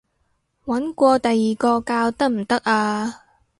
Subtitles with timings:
[0.65, 3.23] 搵過第二個教得唔得啊？